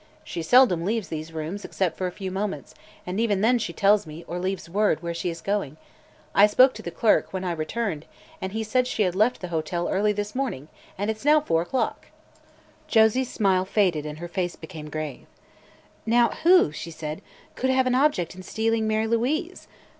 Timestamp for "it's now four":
11.11-11.61